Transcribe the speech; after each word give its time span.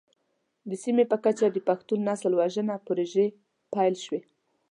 د 0.69 0.71
سیمې 0.83 1.05
په 1.11 1.17
کچه 1.23 1.45
د 1.51 1.57
پښتون 1.67 1.99
نسل 2.09 2.31
وژنه 2.39 2.75
پروژې 2.87 3.27
پيل 3.73 3.95
شوې. 4.05 4.21